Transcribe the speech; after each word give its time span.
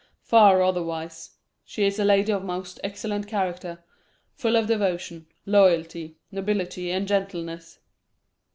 Far 0.23 0.63
otherwise. 0.63 1.37
She 1.63 1.83
is 1.85 1.99
a 1.99 2.03
lady 2.03 2.31
of 2.31 2.43
most 2.43 2.79
excellent 2.83 3.27
character 3.27 3.83
full 4.33 4.55
of 4.55 4.65
devotion, 4.65 5.27
loyalty, 5.45 6.17
nobility, 6.31 6.89
and 6.89 7.07
gentleness. 7.07 7.77